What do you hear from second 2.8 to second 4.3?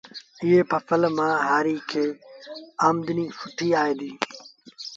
آمدنيٚ سُٺيٚ آئي ديٚ